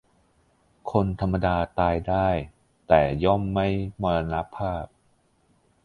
[0.91, 2.27] คนธรรมดาตายได้
[2.87, 3.67] แต่ย่อมไม่
[4.01, 4.85] มรณภาพ